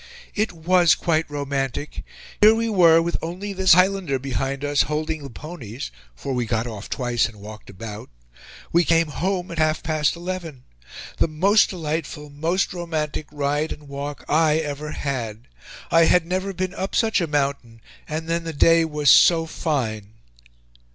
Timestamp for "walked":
7.39-7.69